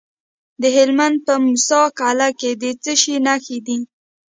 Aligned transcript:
د 0.61 0.63
هلمند 0.75 1.17
په 1.25 1.33
موسی 1.45 1.81
قلعه 1.99 2.29
کې 2.39 2.51
د 2.61 2.63
څه 2.83 2.93
شي 3.01 3.15
نښې 3.25 3.57
دي؟ 3.65 3.77